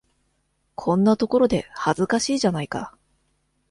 [0.73, 2.97] こんなところで、恥ずかしいじゃないか。